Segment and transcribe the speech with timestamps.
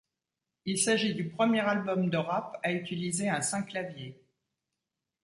[0.65, 4.19] Il s'agit du premier album de rap à utiliser un synclavier.